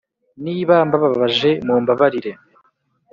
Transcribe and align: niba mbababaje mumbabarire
niba 0.45 0.75
mbababaje 0.87 1.49
mumbabarire 1.65 2.31